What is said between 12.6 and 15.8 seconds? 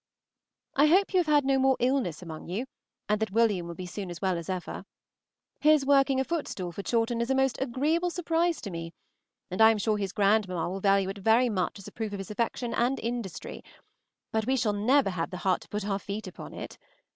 and industry, but we shall never have the heart to